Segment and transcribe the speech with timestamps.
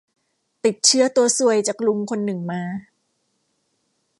[0.65, 2.63] ติดเชื้อตัวซวยจากลุงคนหนึ่งมา